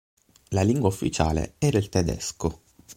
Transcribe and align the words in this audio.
La 0.47 0.63
lingua 0.63 0.87
ufficiale 0.87 1.57
era 1.59 1.77
il 1.77 1.89
tedesco. 1.89 2.63